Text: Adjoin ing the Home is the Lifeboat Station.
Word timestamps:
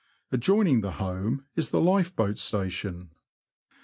Adjoin 0.31 0.65
ing 0.67 0.81
the 0.81 0.93
Home 0.93 1.45
is 1.55 1.69
the 1.69 1.79
Lifeboat 1.79 2.39
Station. 2.39 3.11